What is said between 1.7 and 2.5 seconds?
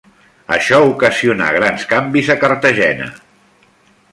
canvis a